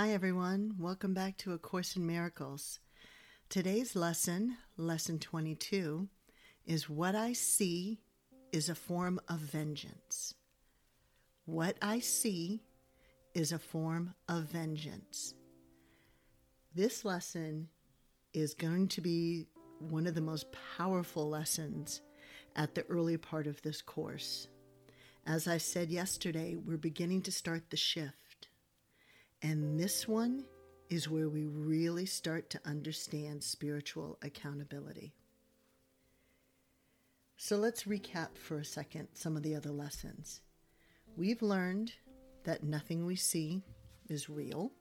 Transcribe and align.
Hi, 0.00 0.10
everyone. 0.10 0.76
Welcome 0.78 1.12
back 1.12 1.38
to 1.38 1.54
A 1.54 1.58
Course 1.58 1.96
in 1.96 2.06
Miracles. 2.06 2.78
Today's 3.48 3.96
lesson, 3.96 4.56
Lesson 4.76 5.18
22, 5.18 6.06
is 6.66 6.88
What 6.88 7.16
I 7.16 7.32
See 7.32 7.98
is 8.52 8.68
a 8.68 8.76
Form 8.76 9.18
of 9.28 9.40
Vengeance. 9.40 10.34
What 11.46 11.78
I 11.82 11.98
see 11.98 12.62
is 13.34 13.50
a 13.50 13.58
form 13.58 14.14
of 14.28 14.44
vengeance. 14.44 15.34
This 16.76 17.04
lesson 17.04 17.66
is 18.32 18.54
going 18.54 18.86
to 18.90 19.00
be 19.00 19.46
one 19.80 20.06
of 20.06 20.14
the 20.14 20.20
most 20.20 20.46
powerful 20.76 21.28
lessons 21.28 22.02
at 22.54 22.76
the 22.76 22.86
early 22.88 23.16
part 23.16 23.48
of 23.48 23.60
this 23.62 23.82
course. 23.82 24.46
As 25.26 25.48
I 25.48 25.58
said 25.58 25.90
yesterday, 25.90 26.54
we're 26.54 26.76
beginning 26.76 27.22
to 27.22 27.32
start 27.32 27.70
the 27.70 27.76
shift. 27.76 28.27
And 29.42 29.78
this 29.78 30.08
one 30.08 30.44
is 30.90 31.08
where 31.08 31.28
we 31.28 31.46
really 31.46 32.06
start 32.06 32.50
to 32.50 32.60
understand 32.64 33.42
spiritual 33.42 34.18
accountability. 34.22 35.12
So 37.36 37.56
let's 37.56 37.84
recap 37.84 38.36
for 38.36 38.58
a 38.58 38.64
second 38.64 39.08
some 39.14 39.36
of 39.36 39.42
the 39.42 39.54
other 39.54 39.70
lessons. 39.70 40.40
We've 41.16 41.42
learned 41.42 41.92
that 42.44 42.64
nothing 42.64 43.06
we 43.06 43.16
see 43.16 43.62
is 44.08 44.28
real. 44.28 44.72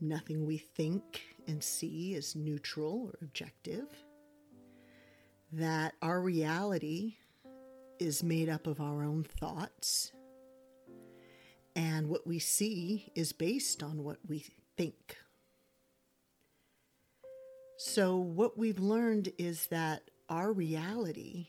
Nothing 0.00 0.44
we 0.44 0.58
think 0.58 1.22
and 1.46 1.62
see 1.62 2.14
is 2.14 2.36
neutral 2.36 3.10
or 3.12 3.18
objective. 3.22 3.86
That 5.52 5.94
our 6.02 6.20
reality 6.20 7.14
is 7.98 8.22
made 8.22 8.48
up 8.48 8.66
of 8.66 8.80
our 8.80 9.04
own 9.04 9.24
thoughts. 9.24 10.12
And 11.74 12.08
what 12.08 12.26
we 12.26 12.38
see 12.38 13.10
is 13.14 13.32
based 13.32 13.82
on 13.82 14.04
what 14.04 14.18
we 14.28 14.44
think. 14.76 15.16
So, 17.78 18.16
what 18.16 18.58
we've 18.58 18.78
learned 18.78 19.32
is 19.38 19.66
that 19.68 20.02
our 20.28 20.52
reality, 20.52 21.48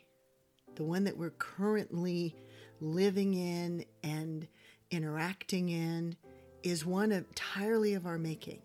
the 0.76 0.84
one 0.84 1.04
that 1.04 1.18
we're 1.18 1.30
currently 1.30 2.36
living 2.80 3.34
in 3.34 3.86
and 4.04 4.48
interacting 4.90 5.70
in 5.70 6.16
is 6.64 6.86
one 6.86 7.12
entirely 7.12 7.94
of 7.94 8.06
our 8.06 8.18
making. 8.18 8.62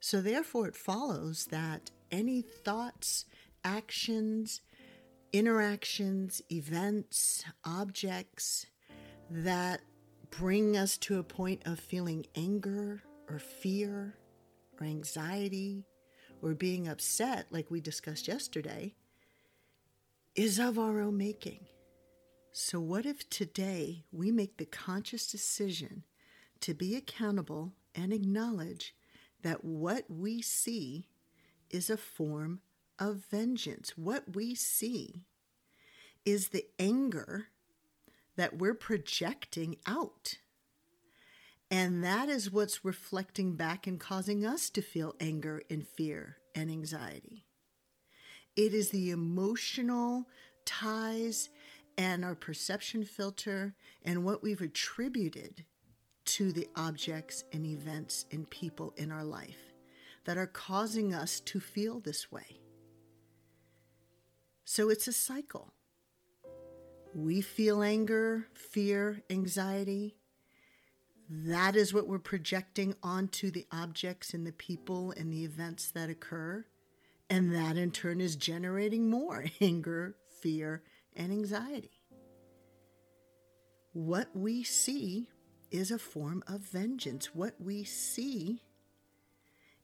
So, 0.00 0.20
therefore, 0.20 0.68
it 0.68 0.76
follows 0.76 1.46
that 1.50 1.90
any 2.12 2.42
thoughts, 2.42 3.24
actions, 3.64 4.60
interactions, 5.32 6.40
events, 6.52 7.44
objects 7.64 8.66
that 9.30 9.80
bring 10.30 10.76
us 10.76 10.96
to 10.98 11.18
a 11.18 11.22
point 11.22 11.62
of 11.66 11.78
feeling 11.78 12.26
anger 12.34 13.02
or 13.28 13.38
fear 13.38 14.16
or 14.80 14.86
anxiety 14.86 15.84
or 16.42 16.54
being 16.54 16.86
upset, 16.86 17.46
like 17.50 17.70
we 17.70 17.80
discussed 17.80 18.28
yesterday, 18.28 18.94
is 20.34 20.58
of 20.58 20.78
our 20.78 21.00
own 21.00 21.16
making. 21.16 21.66
So, 22.52 22.80
what 22.80 23.04
if 23.04 23.28
today 23.28 24.04
we 24.12 24.30
make 24.30 24.56
the 24.56 24.66
conscious 24.66 25.30
decision 25.30 26.04
to 26.60 26.74
be 26.74 26.94
accountable 26.94 27.72
and 27.94 28.12
acknowledge 28.12 28.94
that 29.42 29.64
what 29.64 30.04
we 30.08 30.40
see 30.40 31.08
is 31.70 31.90
a 31.90 31.96
form 31.96 32.60
of 32.98 33.24
vengeance? 33.30 33.92
What 33.96 34.34
we 34.34 34.54
see 34.54 35.26
is 36.24 36.48
the 36.48 36.66
anger 36.78 37.48
that 38.36 38.58
we're 38.58 38.74
projecting 38.74 39.76
out. 39.86 40.34
And 41.70 42.04
that 42.04 42.28
is 42.28 42.52
what's 42.52 42.84
reflecting 42.84 43.56
back 43.56 43.86
and 43.86 43.98
causing 43.98 44.44
us 44.44 44.70
to 44.70 44.82
feel 44.82 45.14
anger 45.18 45.62
and 45.68 45.86
fear 45.86 46.36
and 46.54 46.70
anxiety. 46.70 47.44
It 48.54 48.72
is 48.72 48.90
the 48.90 49.10
emotional 49.10 50.26
ties 50.64 51.50
and 51.98 52.24
our 52.24 52.34
perception 52.34 53.04
filter 53.04 53.74
and 54.04 54.24
what 54.24 54.42
we've 54.42 54.60
attributed 54.60 55.64
to 56.26 56.52
the 56.52 56.68
objects 56.76 57.44
and 57.52 57.66
events 57.66 58.26
and 58.30 58.48
people 58.50 58.92
in 58.96 59.10
our 59.10 59.24
life 59.24 59.72
that 60.24 60.36
are 60.36 60.46
causing 60.46 61.14
us 61.14 61.40
to 61.40 61.60
feel 61.60 62.00
this 62.00 62.30
way. 62.30 62.60
So 64.64 64.90
it's 64.90 65.06
a 65.06 65.12
cycle. 65.12 65.72
We 67.16 67.40
feel 67.40 67.82
anger, 67.82 68.46
fear, 68.52 69.22
anxiety. 69.30 70.16
That 71.30 71.74
is 71.74 71.94
what 71.94 72.06
we're 72.06 72.18
projecting 72.18 72.94
onto 73.02 73.50
the 73.50 73.66
objects 73.72 74.34
and 74.34 74.46
the 74.46 74.52
people 74.52 75.14
and 75.16 75.32
the 75.32 75.42
events 75.42 75.90
that 75.92 76.10
occur. 76.10 76.66
And 77.30 77.54
that 77.54 77.78
in 77.78 77.90
turn 77.90 78.20
is 78.20 78.36
generating 78.36 79.08
more 79.08 79.46
anger, 79.62 80.16
fear, 80.42 80.82
and 81.16 81.32
anxiety. 81.32 82.02
What 83.94 84.28
we 84.34 84.62
see 84.62 85.30
is 85.70 85.90
a 85.90 85.98
form 85.98 86.44
of 86.46 86.60
vengeance. 86.60 87.34
What 87.34 87.54
we 87.58 87.82
see 87.84 88.60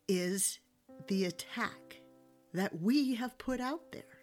is 0.07 0.59
the 1.09 1.25
attack 1.25 2.03
that 2.53 2.83
we 2.83 3.15
have 3.15 3.39
put 3.39 3.59
out 3.59 3.91
there. 3.91 4.22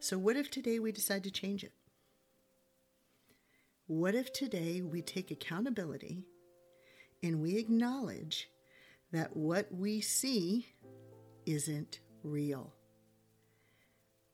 So, 0.00 0.18
what 0.18 0.36
if 0.36 0.50
today 0.50 0.78
we 0.78 0.92
decide 0.92 1.24
to 1.24 1.30
change 1.30 1.62
it? 1.62 1.72
What 3.86 4.14
if 4.14 4.32
today 4.32 4.80
we 4.82 5.02
take 5.02 5.30
accountability 5.30 6.24
and 7.22 7.42
we 7.42 7.56
acknowledge 7.56 8.48
that 9.12 9.36
what 9.36 9.66
we 9.72 10.00
see 10.00 10.66
isn't 11.46 12.00
real. 12.22 12.72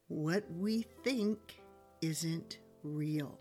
What 0.09 0.45
we 0.51 0.87
think 1.03 1.61
isn't 2.01 2.59
real. 2.83 3.41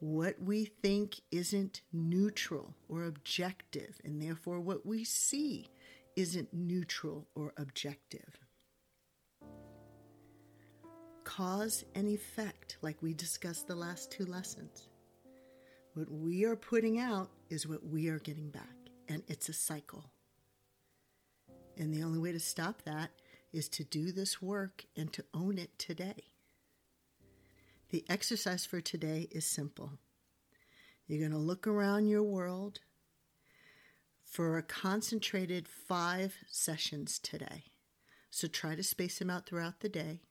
What 0.00 0.40
we 0.40 0.66
think 0.66 1.20
isn't 1.30 1.80
neutral 1.92 2.74
or 2.88 3.04
objective, 3.04 3.98
and 4.04 4.20
therefore 4.20 4.60
what 4.60 4.84
we 4.84 5.04
see 5.04 5.70
isn't 6.14 6.52
neutral 6.52 7.26
or 7.34 7.52
objective. 7.56 8.43
Cause 11.24 11.84
and 11.94 12.08
effect, 12.08 12.76
like 12.82 13.02
we 13.02 13.14
discussed 13.14 13.66
the 13.66 13.74
last 13.74 14.10
two 14.10 14.26
lessons. 14.26 14.88
What 15.94 16.10
we 16.10 16.44
are 16.44 16.56
putting 16.56 16.98
out 16.98 17.30
is 17.50 17.66
what 17.66 17.84
we 17.86 18.08
are 18.08 18.18
getting 18.18 18.50
back, 18.50 18.76
and 19.08 19.22
it's 19.26 19.48
a 19.48 19.52
cycle. 19.52 20.04
And 21.76 21.92
the 21.92 22.02
only 22.02 22.18
way 22.18 22.32
to 22.32 22.40
stop 22.40 22.82
that 22.82 23.10
is 23.52 23.68
to 23.70 23.84
do 23.84 24.12
this 24.12 24.42
work 24.42 24.84
and 24.96 25.12
to 25.12 25.24
own 25.32 25.58
it 25.58 25.78
today. 25.78 26.24
The 27.90 28.04
exercise 28.08 28.66
for 28.66 28.80
today 28.80 29.28
is 29.30 29.46
simple. 29.46 29.92
You're 31.06 31.20
going 31.20 31.32
to 31.32 31.38
look 31.38 31.66
around 31.66 32.08
your 32.08 32.22
world 32.22 32.80
for 34.24 34.58
a 34.58 34.62
concentrated 34.62 35.68
five 35.68 36.34
sessions 36.48 37.18
today. 37.18 37.64
So 38.30 38.48
try 38.48 38.74
to 38.74 38.82
space 38.82 39.18
them 39.18 39.30
out 39.30 39.46
throughout 39.46 39.80
the 39.80 39.88
day. 39.88 40.22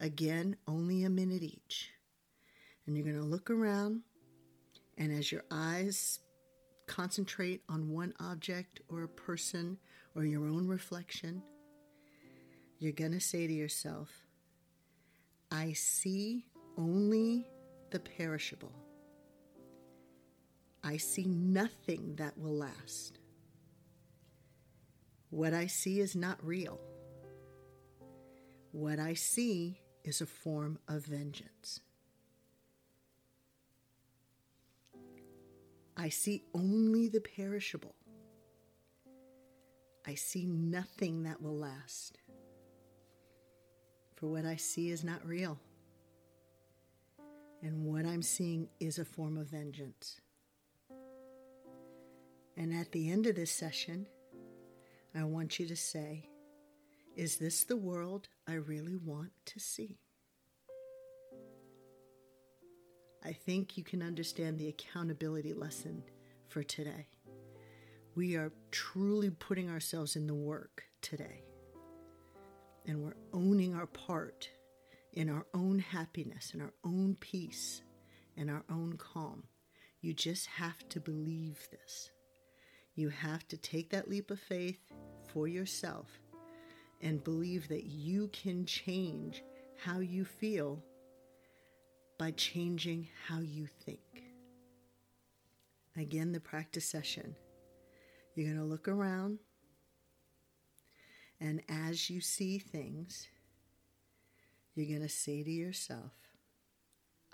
Again, 0.00 0.56
only 0.66 1.04
a 1.04 1.10
minute 1.10 1.42
each. 1.42 1.90
And 2.86 2.96
you're 2.96 3.04
going 3.04 3.20
to 3.20 3.28
look 3.28 3.50
around, 3.50 4.00
and 4.96 5.12
as 5.12 5.30
your 5.30 5.44
eyes 5.50 6.20
concentrate 6.86 7.62
on 7.68 7.90
one 7.90 8.14
object 8.18 8.80
or 8.88 9.02
a 9.02 9.08
person 9.08 9.76
or 10.16 10.24
your 10.24 10.48
own 10.48 10.66
reflection, 10.66 11.42
you're 12.78 12.92
going 12.92 13.12
to 13.12 13.20
say 13.20 13.46
to 13.46 13.52
yourself, 13.52 14.10
I 15.52 15.74
see 15.74 16.46
only 16.78 17.46
the 17.90 18.00
perishable. 18.00 18.72
I 20.82 20.96
see 20.96 21.26
nothing 21.26 22.14
that 22.16 22.38
will 22.38 22.56
last. 22.56 23.18
What 25.28 25.52
I 25.52 25.66
see 25.66 26.00
is 26.00 26.16
not 26.16 26.44
real. 26.44 26.80
What 28.72 28.98
I 28.98 29.14
see 29.14 29.78
is 30.04 30.20
a 30.20 30.26
form 30.26 30.78
of 30.88 31.04
vengeance. 31.04 31.80
I 35.96 36.08
see 36.08 36.44
only 36.54 37.08
the 37.08 37.20
perishable. 37.20 37.94
I 40.06 40.14
see 40.14 40.46
nothing 40.46 41.24
that 41.24 41.42
will 41.42 41.56
last. 41.56 42.18
For 44.16 44.26
what 44.26 44.46
I 44.46 44.56
see 44.56 44.90
is 44.90 45.04
not 45.04 45.26
real. 45.26 45.58
And 47.62 47.84
what 47.84 48.06
I'm 48.06 48.22
seeing 48.22 48.68
is 48.80 48.98
a 48.98 49.04
form 49.04 49.36
of 49.36 49.48
vengeance. 49.48 50.20
And 52.56 52.74
at 52.74 52.92
the 52.92 53.10
end 53.10 53.26
of 53.26 53.36
this 53.36 53.50
session, 53.50 54.06
I 55.14 55.24
want 55.24 55.58
you 55.58 55.66
to 55.66 55.76
say, 55.76 56.28
Is 57.20 57.36
this 57.36 57.64
the 57.64 57.76
world 57.76 58.28
I 58.48 58.54
really 58.54 58.96
want 58.96 59.32
to 59.44 59.60
see? 59.60 59.98
I 63.22 63.34
think 63.34 63.76
you 63.76 63.84
can 63.84 64.02
understand 64.02 64.58
the 64.58 64.68
accountability 64.68 65.52
lesson 65.52 66.02
for 66.48 66.62
today. 66.62 67.08
We 68.14 68.36
are 68.36 68.54
truly 68.70 69.28
putting 69.28 69.68
ourselves 69.68 70.16
in 70.16 70.26
the 70.26 70.34
work 70.34 70.84
today. 71.02 71.42
And 72.86 73.02
we're 73.02 73.18
owning 73.34 73.74
our 73.74 73.86
part 73.86 74.48
in 75.12 75.28
our 75.28 75.44
own 75.52 75.78
happiness, 75.78 76.52
in 76.54 76.62
our 76.62 76.72
own 76.84 77.18
peace, 77.20 77.82
and 78.38 78.50
our 78.50 78.64
own 78.70 78.94
calm. 78.96 79.42
You 80.00 80.14
just 80.14 80.46
have 80.46 80.88
to 80.88 81.00
believe 81.00 81.68
this. 81.70 82.12
You 82.94 83.10
have 83.10 83.46
to 83.48 83.58
take 83.58 83.90
that 83.90 84.08
leap 84.08 84.30
of 84.30 84.40
faith 84.40 84.80
for 85.26 85.46
yourself 85.46 86.18
and 87.00 87.24
believe 87.24 87.68
that 87.68 87.84
you 87.84 88.28
can 88.28 88.66
change 88.66 89.42
how 89.76 90.00
you 90.00 90.24
feel 90.24 90.82
by 92.18 92.30
changing 92.32 93.08
how 93.26 93.40
you 93.40 93.66
think. 93.66 94.24
Again, 95.96 96.32
the 96.32 96.40
practice 96.40 96.84
session. 96.84 97.34
You're 98.34 98.46
going 98.46 98.58
to 98.58 98.64
look 98.64 98.86
around, 98.86 99.38
and 101.40 101.62
as 101.68 102.08
you 102.10 102.20
see 102.20 102.58
things, 102.58 103.26
you're 104.74 104.86
going 104.86 105.02
to 105.02 105.08
say 105.08 105.42
to 105.42 105.50
yourself, 105.50 106.12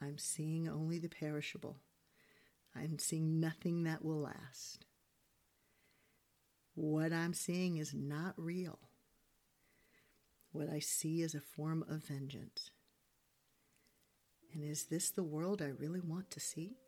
I'm 0.00 0.18
seeing 0.18 0.68
only 0.68 0.98
the 0.98 1.08
perishable. 1.08 1.76
I'm 2.74 2.98
seeing 2.98 3.40
nothing 3.40 3.84
that 3.84 4.04
will 4.04 4.20
last. 4.20 4.86
What 6.74 7.12
I'm 7.12 7.34
seeing 7.34 7.78
is 7.78 7.94
not 7.94 8.34
real. 8.36 8.78
What 10.56 10.70
I 10.70 10.78
see 10.78 11.20
is 11.20 11.34
a 11.34 11.40
form 11.40 11.84
of 11.86 12.06
vengeance. 12.06 12.70
And 14.54 14.64
is 14.64 14.84
this 14.84 15.10
the 15.10 15.22
world 15.22 15.60
I 15.60 15.66
really 15.66 16.00
want 16.00 16.30
to 16.30 16.40
see? 16.40 16.78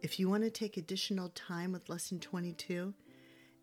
If 0.00 0.18
you 0.18 0.30
want 0.30 0.44
to 0.44 0.50
take 0.50 0.78
additional 0.78 1.28
time 1.28 1.70
with 1.70 1.90
Lesson 1.90 2.18
22 2.18 2.94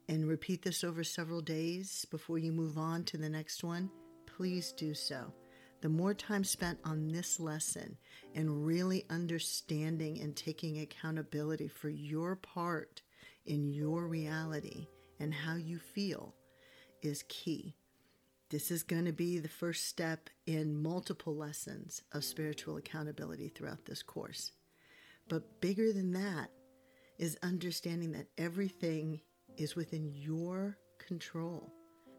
and 0.08 0.28
repeat 0.28 0.62
this 0.62 0.84
over 0.84 1.04
several 1.04 1.42
days 1.42 2.06
before 2.12 2.38
you 2.38 2.52
move 2.52 2.78
on 2.78 3.04
to 3.06 3.18
the 3.18 3.30
next 3.30 3.64
one, 3.64 3.90
please 4.28 4.72
do 4.72 4.94
so 4.94 5.34
the 5.82 5.90
more 5.90 6.14
time 6.14 6.44
spent 6.44 6.78
on 6.84 7.08
this 7.08 7.40
lesson 7.40 7.98
and 8.36 8.64
really 8.64 9.06
understanding 9.10 10.22
and 10.22 10.36
taking 10.36 10.82
accountability 10.82 11.68
for 11.68 11.90
your 11.90 12.36
part 12.36 13.02
in 13.48 13.72
your 13.72 14.08
reality 14.08 14.86
and 15.20 15.34
how 15.34 15.56
you 15.56 15.80
feel 15.80 16.36
is 17.02 17.24
key. 17.28 17.76
This 18.50 18.72
is 18.72 18.84
going 18.84 19.06
to 19.06 19.14
be 19.14 19.38
the 19.38 19.48
first 19.48 19.86
step 19.86 20.30
in 20.48 20.82
multiple 20.82 21.36
lessons 21.36 22.02
of 22.14 22.24
spiritual 22.24 22.78
accountability 22.78 23.50
throughout 23.50 23.86
this 23.86 24.02
course. 24.02 24.52
But 25.28 25.62
bigger 25.62 25.94
than 25.94 26.14
that 26.14 26.50
is 27.20 27.38
understanding 27.44 28.14
that 28.14 28.28
everything 28.38 29.22
is 29.58 29.76
within 29.76 30.12
your 30.14 30.78
control. 30.98 31.72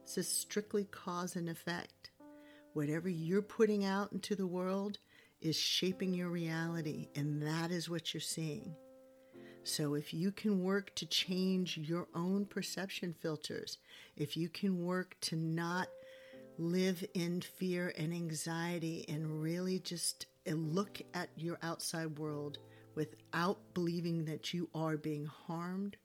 This 0.05 0.19
is 0.19 0.29
strictly 0.29 0.85
cause 0.85 1.35
and 1.35 1.49
effect. 1.49 2.11
Whatever 2.75 3.09
you're 3.09 3.43
putting 3.43 3.85
out 3.85 4.13
into 4.13 4.37
the 4.37 4.47
world 4.47 4.99
is 5.41 5.57
shaping 5.57 6.15
your 6.15 6.29
reality, 6.29 7.09
and 7.17 7.43
that 7.43 7.71
is 7.73 7.89
what 7.89 8.15
you're 8.15 8.21
seeing. 8.21 8.77
So, 9.63 9.95
if 9.95 10.15
you 10.15 10.33
can 10.33 10.63
work 10.65 10.95
to 10.97 11.07
change 11.07 11.77
your 11.77 12.09
own 12.15 12.47
perception 12.47 13.15
filters, 13.21 13.79
if 14.17 14.37
you 14.37 14.49
can 14.49 14.85
work 14.85 15.17
to 15.23 15.37
not 15.37 15.89
live 16.59 17.05
in 17.15 17.41
fear 17.41 17.93
and 17.97 18.13
anxiety 18.13 19.05
and 19.09 19.43
really 19.43 19.79
just 19.79 20.27
eh, 20.47 20.53
look 20.55 21.01
at 21.15 21.29
your 21.37 21.59
outside 21.63 22.19
world 22.19 22.59
without 22.95 23.59
believing 23.75 24.25
that 24.25 24.53
you 24.53 24.69
are 24.75 24.97
being 24.97 25.27
harmed, 25.27 25.97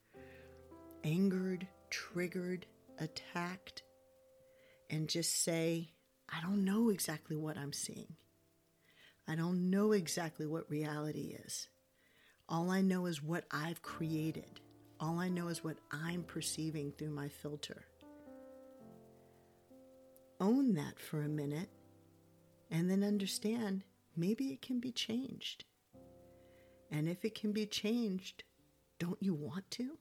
angered, 1.04 1.68
triggered, 1.90 2.66
attacked, 3.00 3.84
and 4.90 5.10
just 5.10 5.44
say, 5.44 5.90
I 6.30 6.42
don't 6.42 6.64
know 6.64 6.90
exactly 6.90 7.36
what 7.36 7.58
I'm 7.58 7.74
seeing. 7.74 8.16
I 9.28 9.36
don't 9.36 9.70
know 9.70 9.92
exactly 9.92 10.46
what 10.46 10.70
reality 10.70 11.38
is. 11.46 11.68
All 12.48 12.70
I 12.70 12.82
know 12.82 13.08
is 13.08 13.24
what 13.24 13.46
I've 13.50 13.82
created. 13.82 14.60
All 15.00 15.20
I 15.20 15.30
know 15.30 15.48
is 15.48 15.64
what 15.64 15.78
I'm 15.92 16.24
perceiving 16.24 16.92
through 16.92 17.10
my 17.10 17.28
filter. 17.28 17.86
Own 20.40 20.74
that 20.76 21.00
for 21.00 21.22
a 21.22 21.30
minute 21.30 21.70
and 22.70 22.90
then 22.90 23.04
understand 23.04 23.84
maybe 24.16 24.52
it 24.52 24.62
can 24.62 24.80
be 24.80 24.92
changed. 24.92 25.66
And 26.92 27.10
if 27.10 27.26
it 27.26 27.36
can 27.36 27.52
be 27.52 27.66
changed, 27.66 28.44
don't 29.00 29.22
you 29.22 29.34
want 29.34 29.70
to? 29.72 29.98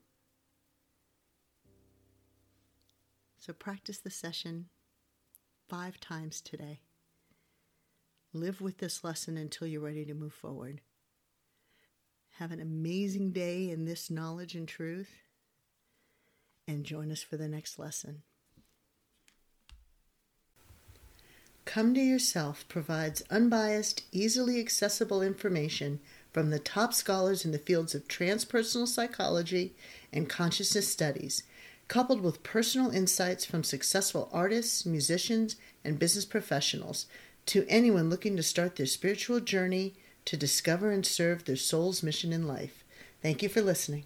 So 3.39 3.53
practice 3.53 3.99
the 3.99 4.11
session 4.11 4.67
five 5.69 5.99
times 5.99 6.41
today. 6.41 6.81
Live 8.33 8.61
with 8.61 8.79
this 8.79 9.05
lesson 9.05 9.37
until 9.37 9.67
you're 9.67 9.81
ready 9.81 10.05
to 10.05 10.15
move 10.15 10.35
forward. 10.35 10.81
Have 12.39 12.51
an 12.51 12.61
amazing 12.61 13.31
day 13.31 13.71
in 13.71 13.85
this 13.85 14.11
knowledge 14.11 14.55
and 14.55 14.67
truth, 14.67 15.11
and 16.67 16.85
join 16.85 17.13
us 17.13 17.23
for 17.23 17.37
the 17.37 17.49
next 17.49 17.79
lesson. 17.79 18.23
Come 21.65 21.95
to 21.95 22.01
Yourself 22.01 22.67
provides 22.69 23.23
unbiased, 23.31 24.03
easily 24.11 24.61
accessible 24.61 25.23
information 25.23 26.01
from 26.33 26.51
the 26.51 26.59
top 26.59 26.93
scholars 26.93 27.45
in 27.45 27.53
the 27.53 27.59
fields 27.59 27.95
of 27.95 28.09
transpersonal 28.09 28.89
psychology 28.89 29.75
and 30.13 30.29
consciousness 30.29 30.89
studies 30.89 31.45
coupled 31.87 32.21
with 32.21 32.43
personal 32.43 32.91
insights 32.91 33.45
from 33.45 33.63
successful 33.63 34.29
artists, 34.33 34.85
musicians, 34.85 35.57
and 35.85 35.99
business 35.99 36.25
professionals 36.25 37.07
to 37.47 37.65
anyone 37.69 38.11
looking 38.11 38.37
to 38.37 38.43
start 38.43 38.77
their 38.77 38.87
spiritual 38.87 39.39
journey 39.39 39.95
to 40.27 40.37
discover 40.37 40.91
and 40.91 41.05
serve 41.05 41.45
their 41.45 41.57
soul's 41.57 42.03
mission 42.03 42.33
in 42.33 42.47
life. 42.47 42.85
Thank 43.23 43.43
you 43.43 43.49
for 43.49 43.61
listening. 43.61 44.05